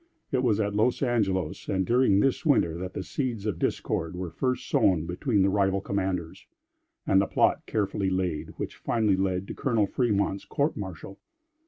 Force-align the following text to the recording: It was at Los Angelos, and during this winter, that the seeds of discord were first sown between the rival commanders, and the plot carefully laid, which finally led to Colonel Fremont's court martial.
It 0.31 0.41
was 0.41 0.59
at 0.59 0.73
Los 0.73 1.03
Angelos, 1.03 1.69
and 1.69 1.85
during 1.85 2.21
this 2.21 2.43
winter, 2.43 2.75
that 2.79 2.95
the 2.95 3.03
seeds 3.03 3.45
of 3.45 3.59
discord 3.59 4.15
were 4.15 4.31
first 4.31 4.67
sown 4.67 5.05
between 5.05 5.43
the 5.43 5.49
rival 5.51 5.79
commanders, 5.79 6.47
and 7.05 7.21
the 7.21 7.27
plot 7.27 7.67
carefully 7.67 8.09
laid, 8.09 8.49
which 8.57 8.77
finally 8.77 9.15
led 9.15 9.47
to 9.47 9.53
Colonel 9.53 9.85
Fremont's 9.85 10.45
court 10.45 10.75
martial. 10.75 11.19